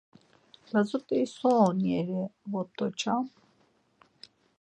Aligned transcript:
Lazut̆i 0.71 1.19
so 1.35 1.49
on 1.67 1.77
yeri 1.87 2.21
vut̆oçam. 2.51 3.25